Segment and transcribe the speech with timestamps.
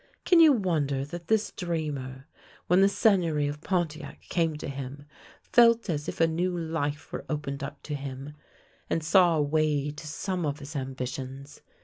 [0.25, 2.25] Can you wonder that this dreamer,
[2.65, 5.05] when the Seigneury of Pontiac came to him,
[5.43, 8.33] felt as if a new life were opened up to him,
[8.89, 11.61] and saw a way to some of his ambitions?